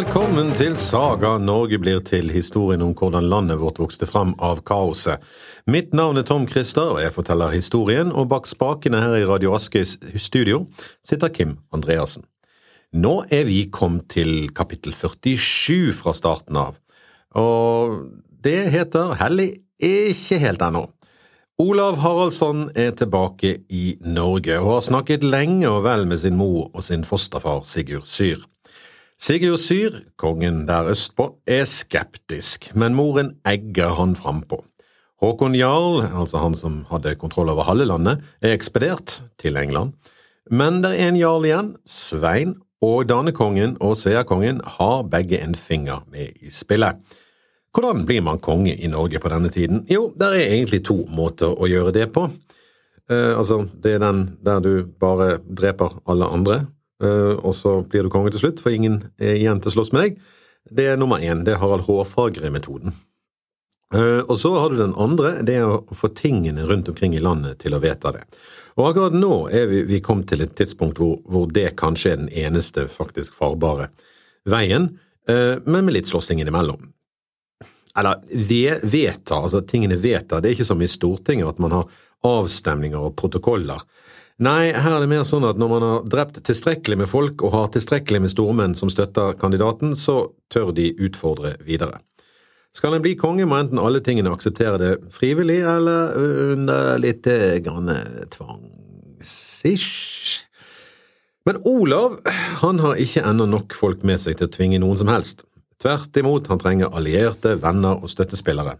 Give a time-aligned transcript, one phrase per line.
[0.00, 5.20] Velkommen til Saga Norge blir til, historien om hvordan landet vårt vokste fram av kaoset.
[5.68, 9.52] Mitt navn er Tom Christer, og jeg forteller historien, og bak spakene her i Radio
[9.52, 10.62] Askøys studio
[11.04, 12.24] sitter Kim Andreassen.
[12.96, 16.78] Nå er vi kommet til kapittel 47 fra starten av,
[17.36, 18.00] og
[18.40, 20.86] det heter Hellig ikke helt ennå.
[21.60, 26.70] Olav Haraldsson er tilbake i Norge og har snakket lenge og vel med sin mor
[26.70, 28.48] og sin fosterfar Sigurd Syr.
[29.20, 34.62] Sigurd Syr, kongen der østpå, er skeptisk, men moren egger han frampå.
[35.20, 39.92] Håkon Jarl, altså han som hadde kontroll over halve landet, er ekspedert til England,
[40.48, 46.00] men det er en jarl igjen, Svein, og danekongen og sveakongen har begge en finger
[46.08, 46.96] med i spillet.
[47.76, 49.84] Hvordan blir man konge i Norge på denne tiden?
[49.92, 52.24] Jo, det er egentlig to måter å gjøre det på.
[53.12, 56.62] Eh, altså, det er den der du bare dreper alle andre,
[57.00, 60.02] og så blir du konge til slutt, for ingen er igjen til å slåss med
[60.04, 60.18] deg.
[60.68, 61.44] Det er nummer én.
[61.46, 62.92] Det er Harald Hårfagre-metoden.
[63.94, 67.22] Eh, og så har du den andre, det er å få tingene rundt omkring i
[67.22, 68.22] landet til å vedta det.
[68.78, 72.20] Og akkurat nå er vi, vi kommet til et tidspunkt hvor, hvor, det kanskje er
[72.22, 73.88] den eneste faktisk farbare
[74.48, 74.92] veien,
[75.28, 76.92] eh, men med litt slåssing innimellom.
[77.98, 78.22] Eller
[78.86, 80.38] vedta, altså tingene vedta.
[80.38, 81.98] Det er ikke som i Stortinget at man har
[82.30, 83.82] avstemninger og protokoller.
[84.40, 87.52] Nei, her er det mer sånn at når man har drept tilstrekkelig med folk og
[87.52, 92.00] har tilstrekkelig med stormenn som støtter kandidaten, så tør de utfordre videre.
[92.72, 96.16] Skal en bli konge, må enten alle tingene akseptere det frivillig eller
[96.54, 97.28] under litt
[97.66, 97.92] grann
[98.32, 99.90] tvangsish.
[101.44, 102.16] Men Olav
[102.62, 105.44] han har ikke ennå nok folk med seg til å tvinge noen som helst.
[105.80, 108.78] Tvert imot, han trenger allierte, venner og støttespillere.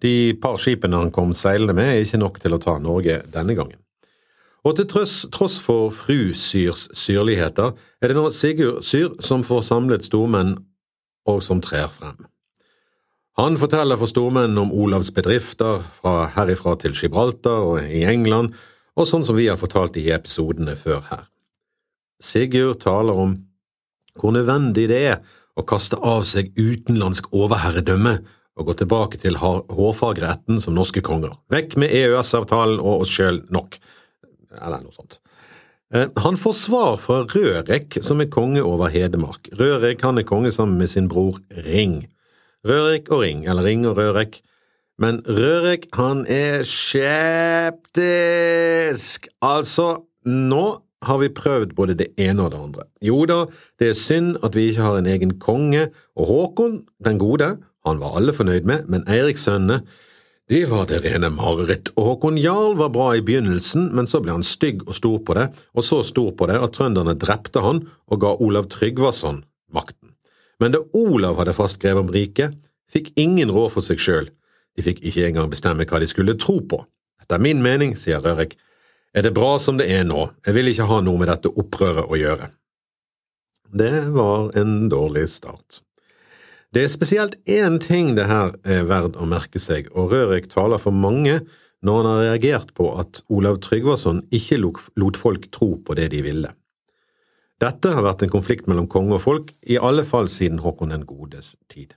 [0.00, 3.56] De par skipene han kom seilende med, er ikke nok til å ta Norge denne
[3.56, 3.83] gangen.
[4.64, 9.66] Og til tross, tross for fru Syrs syrligheter, er det nå Sigurd Syr som får
[9.68, 10.56] samlet stormenn
[11.28, 12.24] og som trer frem.
[13.36, 18.54] Han forteller for stormenn om Olavs bedrifter fra herifra til Gibraltar og i England,
[18.94, 21.24] og sånn som vi har fortalt i episodene før her.
[22.22, 23.34] Sigurd taler om
[24.20, 25.18] hvor nødvendig det er
[25.58, 28.14] å kaste av seg utenlandsk overherredømme
[28.54, 31.34] og gå tilbake til hårfagretten som norske konger.
[31.50, 33.80] Vekk med EØS-avtalen og oss sjøl nok.
[34.60, 35.20] Eller noe sånt.
[35.94, 39.48] Eh, han får svar fra Rørek, som er konge over Hedmark.
[39.58, 42.06] Rørek han er konge sammen med sin bror Ring.
[42.64, 44.40] Rørek og Ring, eller Ring og Rørek.
[44.98, 47.98] Men Rørek, han er skeptisk!
[49.42, 52.82] Altså, nå har vi prøvd både det ene og det andre.
[53.04, 53.44] Jo da,
[53.78, 58.00] det er synd at vi ikke har en egen konge, og Håkon den gode, han
[58.00, 59.44] var alle fornøyd med, men Eiriks
[60.44, 64.20] sønnene, de var det rene mareritt, og Håkon Jarl var bra i begynnelsen, men så
[64.20, 67.60] ble han stygg og stor på det, og så stor på det at trønderne drepte
[67.60, 70.14] han og ga Olav Tryggvason makten.
[70.60, 72.52] Men da Olav hadde fast grep om riket,
[72.92, 74.28] fikk ingen råd for seg sjøl,
[74.76, 76.84] de fikk ikke engang bestemme hva de skulle tro på.
[77.22, 78.56] Etter min mening, sier Rørik,
[79.14, 82.10] er det bra som det er nå, jeg vil ikke ha noe med dette opprøret
[82.10, 82.50] å gjøre.
[83.74, 85.83] Det var en dårlig start.
[86.74, 90.80] Det er spesielt én ting det her er verdt å merke seg, og Rørik taler
[90.82, 91.36] for mange
[91.86, 96.22] når han har reagert på at Olav Tryggvason ikke lot folk tro på det de
[96.24, 96.50] ville.
[97.62, 101.04] Dette har vært en konflikt mellom konge og folk, i alle fall siden Håkon den
[101.06, 101.94] godes tid.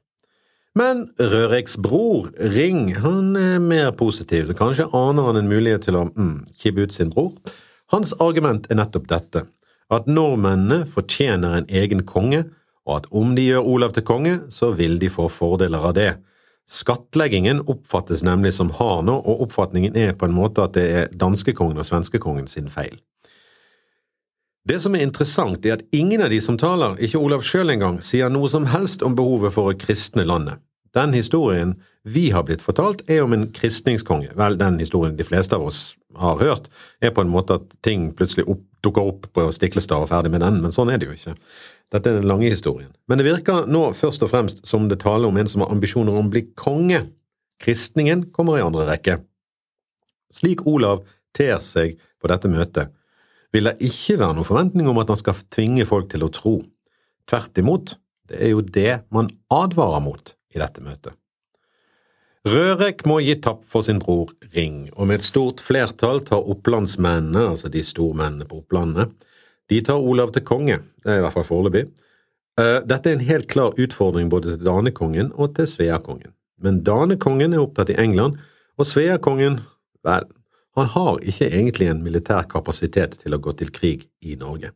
[0.77, 5.97] Men Røriks bror, Ring, han er mer positiv, så kanskje aner han en mulighet til
[5.97, 7.33] å mm, kibbe ut sin bror.
[7.89, 9.47] Hans argument er nettopp dette,
[9.89, 12.45] at nordmennene fortjener en egen konge,
[12.87, 16.11] og at om de gjør Olav til konge, så vil de få fordeler av det.
[16.67, 21.13] Skattleggingen oppfattes nemlig som hard nå, og oppfatningen er på en måte at det er
[21.15, 22.97] danskekongen og svenskekongen sin feil.
[24.67, 28.01] Det som er interessant, er at ingen av de som taler, ikke Olav sjøl engang,
[28.03, 30.59] sier noe som helst om behovet for å kristne landet.
[30.95, 31.77] Den historien
[32.07, 34.33] vi har blitt fortalt, er om en kristningskonge.
[34.35, 36.67] Vel, den historien de fleste av oss har hørt,
[36.99, 40.43] er på en måte at ting plutselig opp, dukker opp på Stiklestad og ferdig med
[40.43, 41.35] den, men sånn er det jo ikke.
[41.93, 42.91] Dette er den lange historien.
[43.07, 46.15] Men det virker nå først og fremst som det taler om en som har ambisjoner
[46.15, 47.05] om å bli konge.
[47.63, 49.21] Kristningen kommer i andre rekke.
[50.33, 51.05] Slik Olav
[51.35, 52.91] ter seg på dette møtet,
[53.55, 56.57] vil det ikke være noen forventning om at han skal tvinge folk til å tro.
[57.29, 57.95] Tvert imot,
[58.27, 61.15] det er jo det man advarer mot i dette møtet.
[62.47, 67.47] Rørek må gi tapp for sin bror Ring, og med et stort flertall tar opplandsmennene,
[67.53, 69.11] altså de stormennene på Opplandet,
[69.69, 71.85] de tar Olav til konge, er i hvert fall foreløpig.
[72.59, 76.33] Eh, dette er en helt klar utfordring både til danekongen og til sveakongen.
[76.63, 78.39] Men danekongen er opptatt i England,
[78.77, 79.59] og sveakongen,
[80.05, 80.25] vel,
[80.77, 84.71] han har ikke egentlig en militær kapasitet til å gå til krig i Norge.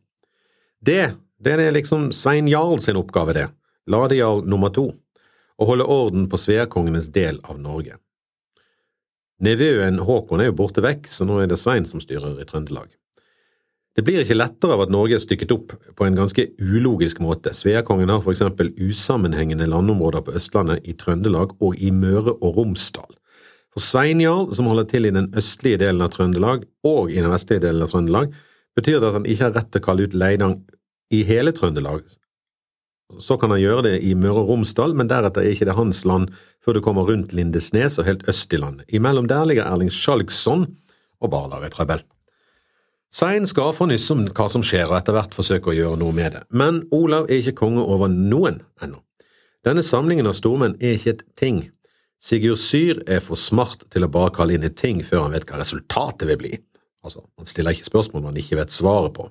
[0.82, 3.48] Det, det er liksom Svein Jarl sin oppgave, det
[3.90, 4.90] ladejarl nummer to,
[5.58, 7.98] å holde orden på sveakongenes del av Norge.
[9.42, 12.92] Nevøen Håkon er jo borte vekk, så nå er det Svein som styrer i Trøndelag.
[13.92, 17.52] Det blir ikke lettere av at Norge er stykket opp på en ganske ulogisk måte.
[17.52, 23.10] Sveakongen har for eksempel usammenhengende landområder på Østlandet, i Trøndelag og i Møre og Romsdal.
[23.72, 27.66] For Sveinjarl, som holder til i den østlige delen av Trøndelag og i den vestlige
[27.66, 28.32] delen av Trøndelag,
[28.76, 30.56] betyr det at han ikke har rett til å kalle ut Leidang
[31.12, 32.08] i hele Trøndelag.
[33.20, 36.00] Så kan han gjøre det i Møre og Romsdal, men deretter er ikke det hans
[36.08, 36.32] land
[36.64, 38.88] før du kommer rundt Lindesnes og helt øst i landet.
[38.88, 40.64] Imellom der ligger Erling Skjalgsson
[41.20, 42.06] og bare lager trøbbel.
[43.12, 46.14] Svein skal få nyss om hva som skjer og etter hvert forsøke å gjøre noe
[46.16, 49.02] med det, men Olav er ikke konge over noen ennå.
[49.66, 51.58] Denne samlingen av stormenn er ikke et ting.
[52.22, 55.44] Sigurd Syr er for smart til å bare kalle inn et ting før han vet
[55.44, 56.52] hva resultatet vil bli.
[57.04, 59.28] Altså, han stiller ikke spørsmål man ikke vet svaret på.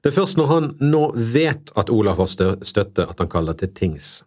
[0.00, 3.68] Det er først når han nå vet at Olav har støtte, at han kaller til
[3.76, 4.22] tings.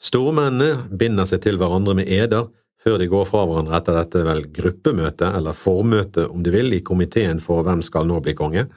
[0.00, 2.48] Stormennene binder seg til hverandre med eder
[2.86, 6.84] før de går fra hverandre etter dette vel gruppemøte, eller formøte om du vil, i
[6.86, 8.68] komiteen for Hvem skal nå bli konge.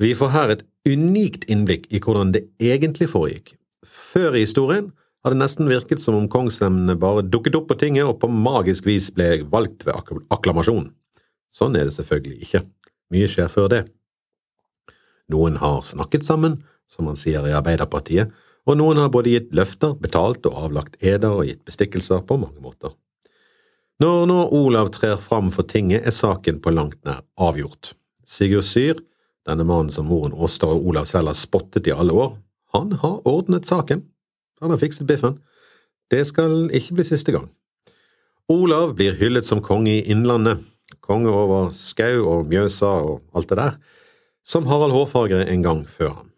[0.00, 3.52] Vi får her et unikt innblikk i hvordan det egentlig foregikk.
[3.84, 4.88] Før i historien
[5.24, 8.88] har det nesten virket som om kongsstemmene bare dukket opp på tinget og på magisk
[8.88, 10.88] vis ble valgt ved ak akklamasjon.
[11.52, 12.64] Sånn er det selvfølgelig ikke.
[13.12, 13.86] Mye skjer før det.
[15.32, 18.32] Noen har snakket sammen, som man sier i Arbeiderpartiet,
[18.66, 22.62] og noen har både gitt løfter, betalt og avlagt eder og gitt bestikkelser på mange
[22.62, 22.94] måter.
[24.02, 27.94] Når nå Olav trer fram for tinget, er saken på langt nær avgjort.
[28.28, 28.98] Sigurd Syr,
[29.48, 32.34] denne mannen som moren Åsta og Olav selv har spottet i alle år,
[32.76, 34.02] han har ordnet saken.
[34.60, 35.38] Han har fikset biffen.
[36.12, 37.48] Det skal ikke bli siste gang.
[38.52, 40.60] Olav blir hyllet som konge i Innlandet,
[41.00, 43.80] konge over Skau og Mjøsa og alt det der,
[44.46, 46.28] som Harald Hårfagre en gang før ham.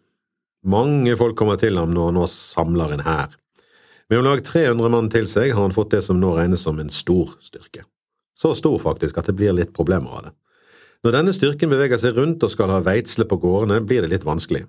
[0.63, 3.35] Mange folk kommer til ham når han nå samler en hær.
[4.09, 6.79] Med om lag 300 mann til seg har han fått det som nå regnes som
[6.81, 7.83] en stor styrke.
[8.33, 10.31] Så stor faktisk at det blir litt problemer av det.
[11.05, 14.25] Når denne styrken beveger seg rundt og skal ha veitsle på gårdene, blir det litt
[14.27, 14.65] vanskelig.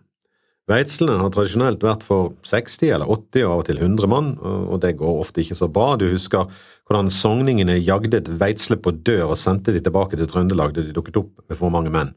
[0.71, 4.77] Veitslene har tradisjonelt vært for 60 eller 80 og av og til 100 mann, og
[4.85, 5.95] det går ofte ikke så bra.
[5.99, 6.47] Du husker
[6.87, 10.95] hvordan sogningene jagde et veitsle på dør og sendte de tilbake til Trøndelag da de
[10.95, 12.13] dukket opp med for mange menn,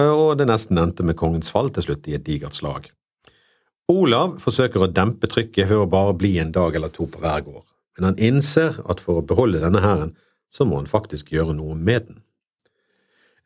[0.00, 2.88] og det nesten endte med kongens fall til slutt i et digert slag.
[3.90, 7.42] Olav forsøker å dempe trykket ved å bare bli en dag eller to på hver
[7.42, 7.64] gård,
[7.96, 10.12] men han innser at for å beholde denne hæren,
[10.50, 12.20] så må han faktisk gjøre noe med den.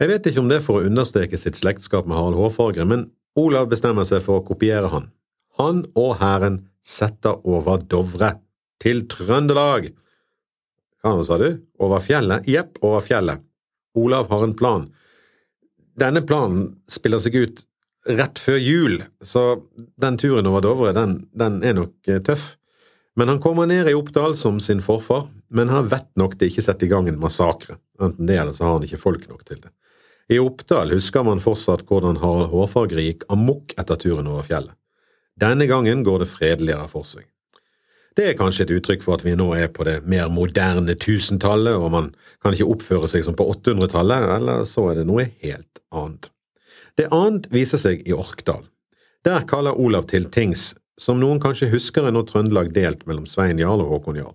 [0.02, 3.06] Jeg vet ikke om det er for å understreke sitt slektskap med Harald Hårfagre, men
[3.40, 5.08] Olav bestemmer seg for å kopiere han.
[5.60, 8.34] Han og hæren setter over Dovre,
[8.82, 9.92] til Trøndelag.
[11.00, 11.48] Hva sa du?
[11.80, 12.48] Over fjellet?
[12.50, 13.40] Jepp, over fjellet.
[13.96, 14.88] Olav har en plan.
[15.96, 17.62] Denne planen spiller seg ut
[18.08, 19.44] rett før jul, så
[20.00, 22.54] den turen over Dovre, den, den er nok eh, tøff.
[23.16, 26.64] Men han kommer ned i Oppdal som sin forfar, men har vett nok til ikke
[26.66, 27.78] sette i gang en massakre.
[28.02, 29.70] Enten det, eller så har han ikke folk nok til det.
[30.34, 34.74] I Oppdal husker man fortsatt hvordan Harald Hårfagre gikk amok etter turen over fjellet.
[35.40, 37.26] Denne gangen går det fredeligere for seg.
[38.14, 41.74] Det er kanskje et uttrykk for at vi nå er på det mer moderne tusentallet,
[41.74, 42.12] og man
[42.42, 46.30] kan ikke oppføre seg som på 800-tallet, eller så er det noe helt annet.
[46.94, 48.62] Det annet viser seg i Orkdal.
[49.26, 53.58] Der kaller Olav til tings, som noen kanskje husker er nå Trøndelag delt mellom Svein
[53.58, 54.34] Jarl og Håkon Jarl.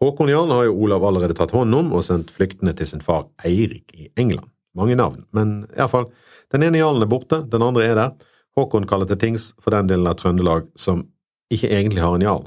[0.00, 3.28] Håkon Jarl har jo Olav allerede tatt hånd om og sendt flyktende til sin far
[3.46, 4.48] Eirik i England.
[4.74, 6.08] Mange navn, men iallfall.
[6.50, 8.28] Den ene jarlen er borte, den andre er der.
[8.58, 11.04] Håkon kaller til tings for den delen av Trøndelag som
[11.50, 12.46] ikke egentlig har en jarl.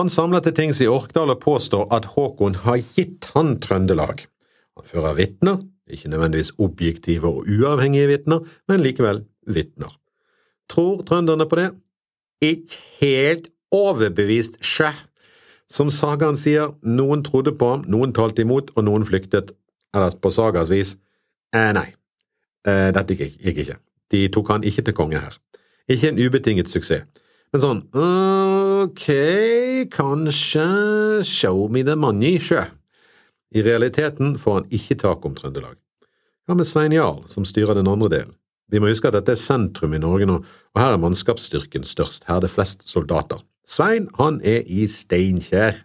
[0.00, 4.24] Han samler til tings i Orkdal og påstår at Håkon har gitt han Trøndelag.
[4.78, 5.58] Han fører vitner,
[5.90, 9.92] ikke nødvendigvis objektive og uavhengige vitner, men likevel vitner.
[10.68, 11.68] Tror trønderne på det?
[12.44, 14.90] Ikke helt overbevist, sjø.
[15.68, 19.52] Som sagaen sier, noen trodde på ham, noen talte imot, og noen flyktet,
[19.96, 20.96] Ellers på sagas vis,
[21.54, 21.86] eh, nei,
[22.68, 23.76] eh, dette gikk, gikk, ikke.
[24.12, 25.38] De tok han ikke til konge her.
[25.88, 27.06] Ikke en ubetinget suksess.
[27.52, 29.06] Men sånn, ok,
[29.88, 32.66] kanskje show me the money, sjø.
[33.54, 35.78] I realiteten får han ikke tak om Trøndelag.
[36.48, 38.34] Hva med Svein Jarl, som styrer den andre delen?
[38.68, 42.26] Vi må huske at dette er sentrum i Norge nå, og her er mannskapsstyrken størst,
[42.28, 43.40] her er det flest soldater.
[43.68, 45.84] Svein, han er i Steinkjer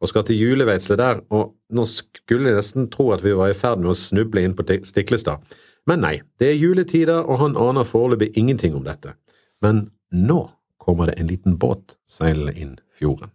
[0.00, 3.58] og skal til juleveitsle der, og nå skulle jeg nesten tro at vi var i
[3.58, 5.42] ferd med å snuble inn på Stiklestad.
[5.86, 9.14] Men nei, det er juletider, og han aner foreløpig ingenting om dette.
[9.62, 10.40] Men nå
[10.80, 13.34] kommer det en liten båt seilende inn fjorden.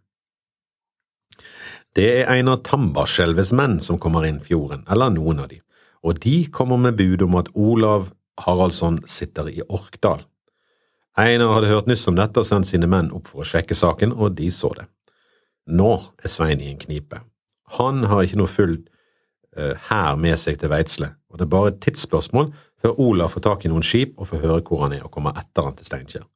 [1.95, 5.61] Det er Einar Tambarskjelvets menn som kommer inn fjorden, eller noen av de,
[6.03, 8.09] og de kommer med bud om at Olav
[8.43, 10.25] Haraldsson sitter i Orkdal.
[11.15, 14.11] Einar hadde hørt nyss om dette og sendt sine menn opp for å sjekke saken,
[14.11, 14.89] og de så det.
[15.71, 17.21] Nå er Svein i en knipe.
[17.79, 18.75] Han har ikke noe full
[19.55, 22.51] uh, med seg til Veitsle, og det er bare et tidsspørsmål
[22.83, 25.39] før Olav får tak i noen skip og får høre hvor han er og kommer
[25.39, 26.27] etter han til Steinkjer.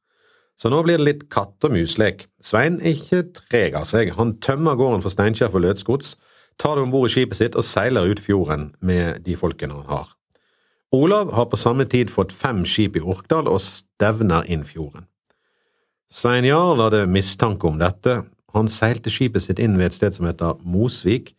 [0.60, 2.26] Så nå blir det litt katt og mus-lek.
[2.44, 6.18] Svein er ikke treg av seg, han tømmer gården for Steinkjer for løtsgods,
[6.60, 9.88] tar det om bord i skipet sitt og seiler ut fjorden med de folkene han
[9.88, 10.10] har.
[10.92, 15.06] Olav har på samme tid fått fem skip i Orkdal og stevner inn fjorden.
[16.12, 18.24] Svein Jarl hadde mistanke om dette.
[18.58, 21.36] Han seilte skipet sitt inn ved et sted som heter Mosvik,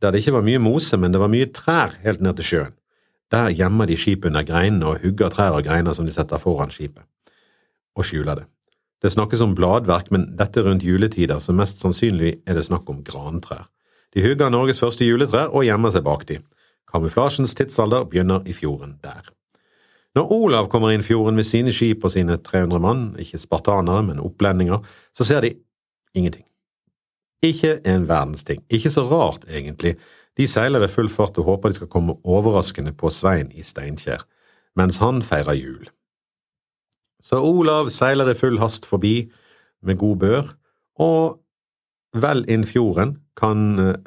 [0.00, 2.76] der det ikke var mye mose, men det var mye trær helt ned til sjøen.
[3.32, 6.72] Der gjemmer de skipet under greinene og hugger trær og greiner som de setter foran
[6.74, 7.02] skipet,
[7.96, 8.46] og skjuler det.
[9.00, 13.00] Det snakkes om bladverk, men dette rundt juletider, så mest sannsynlig er det snakk om
[13.04, 13.68] grantrær.
[14.14, 16.40] De hugger Norges første juletrær og gjemmer seg bak de.
[16.90, 19.30] Kamuflasjens tidsalder begynner i fjorden der.
[20.18, 24.22] Når Olav kommer inn fjorden med sine skip og sine 300 mann, ikke spartanere, men
[24.22, 24.82] opplendinger,
[25.14, 25.54] så ser de
[26.14, 26.44] ingenting.
[27.46, 28.64] Ikke en verdens ting.
[28.68, 29.94] Ikke så rart, egentlig.
[30.36, 34.26] De seiler i full fart og håper de skal komme overraskende på Svein i Steinkjer,
[34.76, 35.88] mens han feirer jul.
[37.20, 39.30] Så Olav seiler i full hast forbi
[39.84, 40.48] med god bør,
[41.00, 41.40] og
[42.16, 44.00] vel inn fjorden kan eh,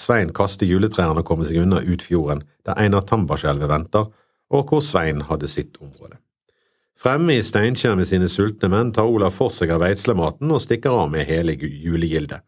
[0.00, 4.08] Svein kaste juletrærne og komme seg unna ut fjorden, der Einar Tambarskjelvet venter,
[4.50, 6.16] og hvor Svein hadde sitt område.
[7.00, 10.92] Fremme i Steinkjer med sine sultne menn tar Olav for seg av veislematen og stikker
[10.92, 12.42] av med hele julegildet.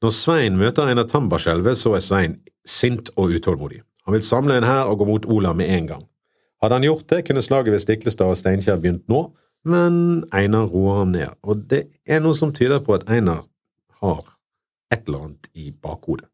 [0.00, 3.82] Når Svein møter Einar Tambarskjelvet, så er Svein sint og utålmodig.
[4.08, 6.06] Han vil samle en hær og gå mot Olav med en gang.
[6.60, 9.30] Hadde han gjort det, kunne slaget ved Stiklestad og Steinkjer begynt nå,
[9.64, 9.94] men
[10.32, 13.46] Einar roer ham ned, og det er noe som tyder på at Einar
[14.00, 14.22] har
[14.92, 16.28] et eller annet i bakhodet.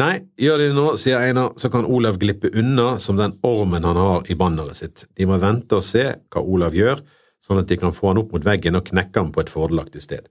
[0.00, 3.84] Nei, gjør de det nå, sier Einar, så kan Olav glippe unna som den ormen
[3.84, 5.06] han har i banneret sitt.
[5.18, 7.02] De må vente og se hva Olav gjør,
[7.42, 10.04] sånn at de kan få han opp mot veggen og knekke ham på et fordelaktig
[10.04, 10.28] sted.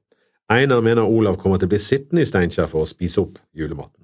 [0.50, 3.99] Einar mener Olav kommer til å bli sittende i Steinkjer for å spise opp julematen.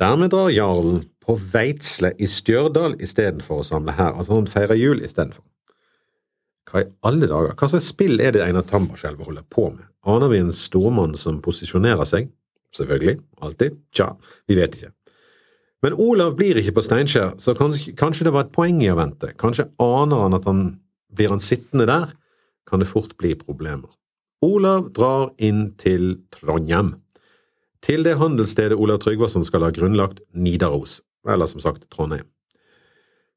[0.00, 5.02] Dermed drar jarlen på Veitsle i Stjørdal istedenfor å samle her, altså han feirer jul
[5.04, 5.44] istedenfor.
[6.70, 9.84] Hva i alle dager, hva slags spill er det Einar Tambarskjelv holder på med?
[10.08, 12.30] Aner vi en stormann som posisjonerer seg?
[12.72, 13.18] Selvfølgelig.
[13.44, 13.76] Alltid.
[13.92, 14.08] Tja,
[14.48, 14.92] vi vet ikke.
[15.82, 18.96] Men Olav blir ikke på Steinkjer, så kanskje, kanskje, det var et poeng i å
[18.98, 19.32] vente.
[19.38, 20.62] Kanskje aner han at han
[21.12, 22.14] blir han sittende der,
[22.70, 23.90] kan det fort bli problemer.
[24.46, 26.94] Olav drar inn til Trondheim,
[27.82, 32.28] til det handelsstedet Olav Tryggvason skal ha grunnlagt, Nidaros, eller som sagt Trondheim.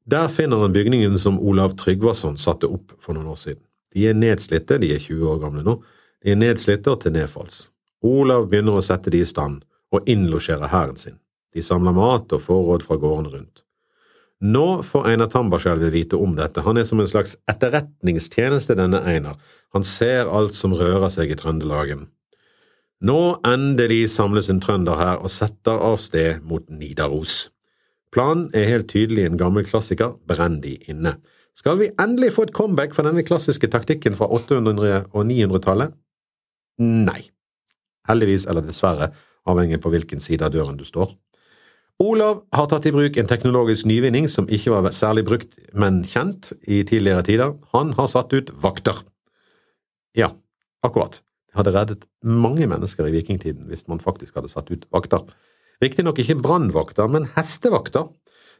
[0.06, 3.62] Der finner han bygningen som Olav Tryggvason satte opp for noen år siden.
[3.94, 5.80] De er nedslitte, de er 20 år gamle nå,
[6.22, 7.66] de er nedslitte og til nedfalls.
[8.06, 11.18] Olav begynner å sette de i stand og innlosjere hæren sin.
[11.54, 13.62] De samler mat og får råd fra gårdene rundt.
[14.44, 19.38] Nå får Einar Tambarskjelvet vite om dette, han er som en slags etterretningstjeneste, denne Einar,
[19.72, 22.10] han ser alt som rører seg i Trøndelagen.
[23.04, 27.50] Nå endelig samles en trønder her og setter av sted mot Nidaros.
[28.14, 31.18] Planen er helt tydelig en gammel klassiker, brenn de inne.
[31.56, 35.92] Skal vi endelig få et comeback for denne klassiske taktikken fra 800- og 900-tallet?
[36.80, 37.20] Nei.
[38.08, 39.10] Heldigvis eller dessverre,
[39.48, 41.12] avhengig på hvilken side av døren du står.
[42.00, 46.52] Olav har tatt i bruk en teknologisk nyvinning som ikke var særlig brukt, men kjent
[46.68, 47.54] i tidligere tider.
[47.72, 49.00] Han har satt ut vakter.
[50.16, 50.32] Ja,
[50.84, 51.22] akkurat.
[51.56, 55.24] Hadde reddet mange mennesker i vikingtiden hvis man faktisk hadde satt ut vakter.
[55.82, 58.08] Riktignok ikke brannvakter, men hestevakter.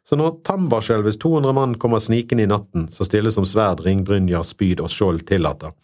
[0.06, 4.82] Så når Tambarskjelvets 200 mann kommer snikende i natten, så stille som sverd, ringbrynjer, spyd
[4.84, 5.74] og skjold tillater,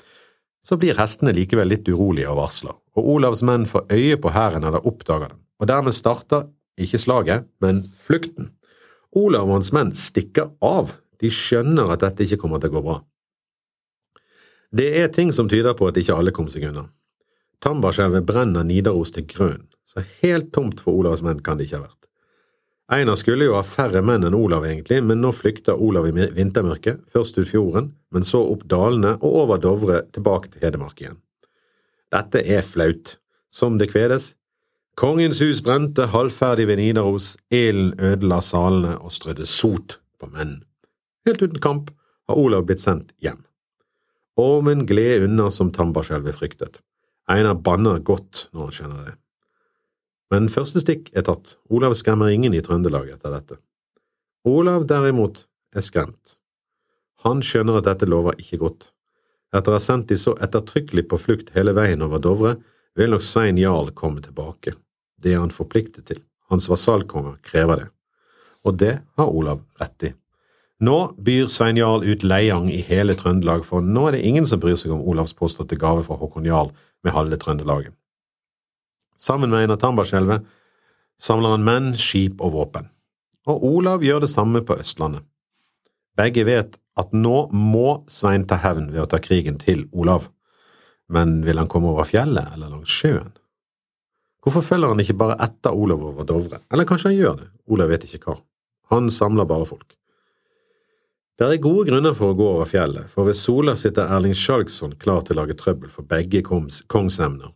[0.63, 4.69] så blir hestene likevel litt urolige og varsler, og Olavs menn får øye på hæren
[4.69, 6.47] eller oppdager den, og dermed starter
[6.79, 8.53] ikke slaget, men flukten.
[9.13, 12.85] Olav og hans menn stikker av, de skjønner at dette ikke kommer til å gå
[12.87, 13.01] bra.
[14.73, 16.87] Det er ting som tyder på at ikke alle kom seg unna.
[17.63, 21.87] Tambarskjelvet brenner Nidaros til grønn, så helt tomt for Olavs menn kan det ikke ha
[21.87, 21.99] vært.
[22.93, 27.07] Einar skulle jo ha færre menn enn Olav, egentlig, men nå flykter Olav i vintermørket,
[27.09, 31.21] først ut fjorden, men så opp dalene og over Dovre tilbake til Hedmark igjen.
[32.13, 33.17] Dette er flaut.
[33.53, 34.31] Som det kvedes.
[34.97, 40.63] Kongens hus brente halvferdig ved Nidaros, ilden ødela salene og strødde sot på menn.
[41.29, 41.91] Helt uten kamp
[42.29, 43.43] har Olav blitt sendt hjem.
[44.41, 46.81] Ormen gled unna som Tambarskjelvet fryktet.
[47.33, 49.17] Einar banner godt når han skjønner det.
[50.33, 53.59] Men første stikk er tatt, Olav skremmer ingen i Trøndelag etter dette.
[54.49, 55.45] Olav derimot
[55.77, 56.37] er skremt.
[57.27, 58.89] Han skjønner at dette lover ikke godt.
[59.53, 62.57] Etter å ha sendt de så ettertrykkelig på flukt hele veien over Dovre,
[62.97, 64.75] vil nok Svein Jarl komme tilbake.
[65.21, 67.89] Det er han forpliktet til, hans vasallkonger krever det.
[68.65, 70.13] Og det har Olav rett i.
[70.83, 74.59] Nå byr Svein Jarl ut Leiang i hele Trøndelag, for nå er det ingen som
[74.63, 76.73] bryr seg om Olavs påståtte gave fra Håkon Jarl
[77.03, 77.95] med halve Trøndelaget.
[79.17, 80.47] Sammen med Einar Tambarskjelvet
[81.21, 82.89] samler han menn, skip og våpen.
[83.47, 85.25] Og Olav gjør det samme på Østlandet.
[86.19, 90.29] Begge vet at nå må Svein ta hevn ved å ta krigen til Olav,
[91.13, 93.33] men vil han komme over fjellet eller langs sjøen?
[94.43, 97.93] Hvorfor følger han ikke bare etter Olav over Dovre, eller kanskje han gjør det, Olav
[97.93, 98.39] vet ikke hva,
[98.93, 99.95] han samler bare folk.
[101.41, 104.99] Det er gode grunner for å gå over fjellet, for ved Sola sitter Erling Skjalgsson
[105.01, 107.55] klar til å lage trøbbel for begge kongsemner,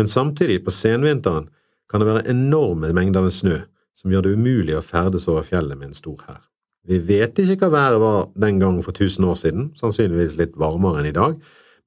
[0.00, 1.50] men samtidig, på senvinteren,
[1.90, 3.58] kan det være enorme mengder med snø
[3.98, 6.40] som gjør det umulig å ferdes over fjellet med en stor hær.
[6.88, 11.02] Vi vet ikke hva været var den gangen for tusen år siden, sannsynligvis litt varmere
[11.02, 11.36] enn i dag,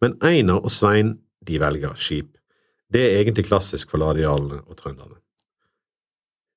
[0.03, 2.35] men Einar og Svein de velger skip.
[2.93, 5.17] Det er egentlig klassisk for ladialene og trønderne.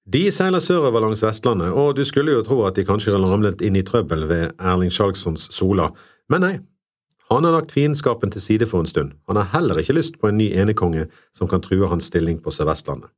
[0.07, 3.63] De seiler sørover langs Vestlandet, og du skulle jo tro at de kanskje hadde ramlet
[3.67, 5.89] inn i trøbbel ved Erling Skjalgssons Sola,
[6.31, 6.55] men nei.
[7.27, 10.31] Han har lagt fiendskapen til side for en stund, han har heller ikke lyst på
[10.31, 13.11] en ny enekonge som kan true hans stilling på Sør-Vestlandet.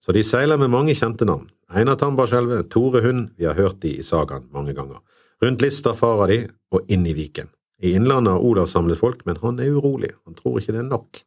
[0.00, 1.50] Så de seiler med mange kjente navn.
[1.68, 5.02] Einar Tambarskjelve, Tore Hund, vi har hørt de i sagaen mange ganger.
[5.44, 6.38] Rundt Lista farer de,
[6.72, 7.52] og inn i Viken.
[7.84, 10.88] I Innlandet har Olav samlet folk, men han er urolig, han tror ikke det er
[10.88, 11.20] nok.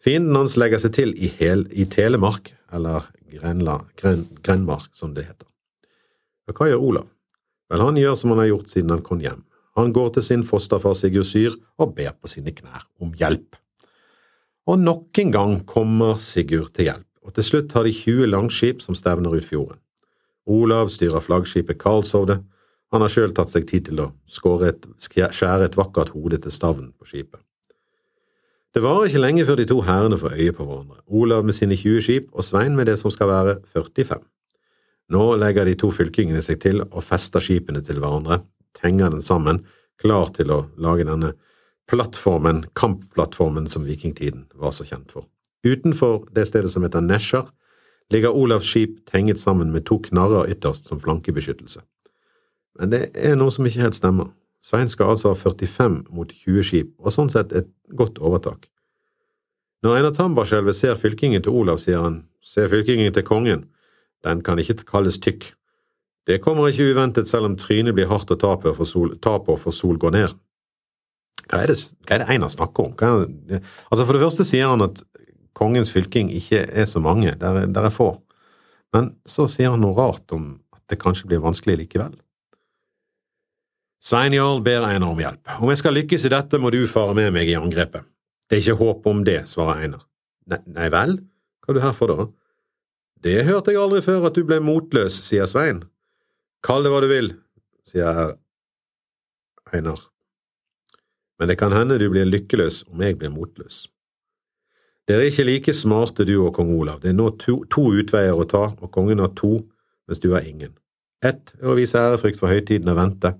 [0.00, 5.26] Fienden hans legger seg til i, hel, i Telemark, eller Grenla, Gren, Grenmark, som det
[5.28, 5.46] heter.
[6.48, 7.08] Og hva gjør Olav?
[7.68, 9.42] Vel, han gjør som han har gjort siden han kom hjem.
[9.78, 13.58] Han går til sin fosterfar Sigurd Syr og ber på sine knær om hjelp.
[14.68, 18.80] Og nok en gang kommer Sigurd til hjelp og til slutt har de 20 langskip
[18.80, 19.76] som stevner ut fjorden.
[20.48, 22.38] Olav styrer flaggskipet Karlshovde,
[22.88, 27.04] han har sjøl tatt seg tid til å skjære et vakkert hode til stavnen på
[27.10, 27.42] skipet.
[28.74, 31.76] Det varer ikke lenge før de to hærene får øye på hverandre, Olav med sine
[31.76, 34.20] 20 skip og Svein med det som skal være 45.
[35.08, 38.42] Nå legger de to fylkingene seg til og fester skipene til hverandre,
[38.76, 39.62] tenger den sammen,
[39.98, 41.32] klar til å lage denne
[41.88, 45.24] plattformen, kampplattformen som vikingtiden var så kjent for.
[45.64, 47.48] Utenfor det stedet som heter Nesjar,
[48.12, 51.80] ligger Olavs skip tenget sammen med to knarrer ytterst som flankebeskyttelse.
[52.78, 54.28] Men det er noe som ikke helt stemmer.
[54.58, 58.66] Svein skal altså ha 45 mot 20 skip, og sånn sett et godt overtak.
[59.86, 63.68] Når Einar Tambarskjelvet ser fylkingen til Olav, sier han, se fylkingen til kongen,
[64.26, 65.52] den kan ikke kalles tykk.
[66.26, 69.72] Det kommer ikke uventet selv om trynet blir hardt å ta på for sol, for
[69.72, 70.34] sol går ned.
[71.48, 72.96] Hva er det, hva er det Einar snakker om?
[73.48, 75.00] Det, altså For det første sier han at
[75.56, 78.18] kongens fylking ikke er så mange, der, der er få.
[78.92, 82.18] Men så sier han noe rart om at det kanskje blir vanskelig likevel.
[83.98, 85.42] Svein Jarl ber Einar om hjelp.
[85.58, 88.06] Om jeg skal lykkes i dette, må du fare med meg i angrepet.
[88.48, 90.04] Det er ikke håp om det, svarer Einar.
[90.48, 91.18] Nei, nei vel,
[91.64, 92.28] hva er du her for da?
[93.26, 95.82] Det hørte jeg aldri før at du ble motløs, sier Svein.
[96.64, 97.32] Kall det hva du vil,
[97.90, 98.36] sier
[99.74, 100.00] Einar.
[101.38, 103.86] Men det kan hende du blir lykkeløs om jeg blir motløs.
[105.08, 107.02] Dere er ikke like smarte, du og kong Olav.
[107.02, 109.62] Det er nå to, to utveier å ta, og kongen har to,
[110.08, 110.74] mens du har ingen.
[111.24, 113.32] Ett er å vise ærefrykt for høytiden og vente.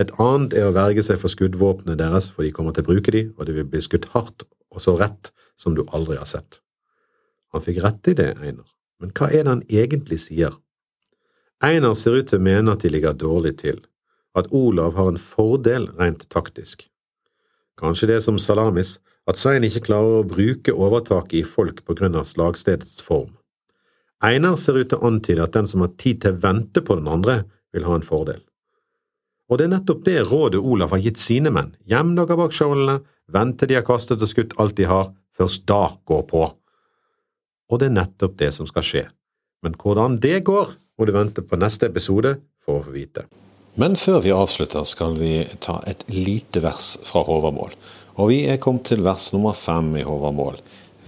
[0.00, 3.14] Et annet er å verge seg for skuddvåpnene deres, for de kommer til å bruke
[3.14, 6.58] de, og de vil bli skutt hardt og så rett som du aldri har sett.
[7.54, 8.66] Han fikk rett i det, Einar,
[8.98, 10.56] men hva er det han egentlig sier?
[11.62, 13.78] Einar ser ut til å mene at de ligger dårlig til,
[14.34, 16.88] at Olav har en fordel rent taktisk.
[17.78, 18.96] Kanskje det er som Salamis,
[19.30, 23.36] at Svein ikke klarer å bruke overtaket i folk på grunn av slagstedets form.
[24.24, 26.98] Einar ser ut til å antyde at den som har tid til å vente på
[26.98, 28.42] den andre, vil ha en fordel.
[29.50, 33.02] Og det er nettopp det rådet Olav har gitt sine menn, gjem dere bak skjoldene,
[33.32, 36.44] vente de har kastet og skutt alt de har, først da gå på.
[37.70, 39.04] Og det er nettopp det som skal skje.
[39.64, 43.24] Men hvordan det går, må du vente på neste episode for å få vite.
[43.80, 47.74] Men før vi avslutter, skal vi ta et lite vers fra Håvamål.
[48.14, 50.60] Og vi er kommet til vers nummer fem i Håvamål.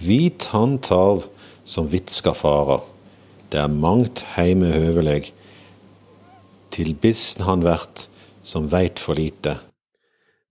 [0.03, 1.29] Vit han tarv
[1.63, 2.81] som vidt skal fara.
[3.47, 5.31] Det er mangt heime høveleg.
[6.75, 8.09] Til bissen han vert
[8.47, 9.57] som veit for lite.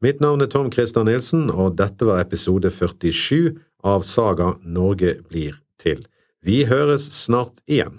[0.05, 3.57] Mitt navn er Tom Christer Nilsen, og dette var episode 47
[3.87, 6.05] av Saga Norge blir til.
[6.45, 7.97] Vi høres snart igjen.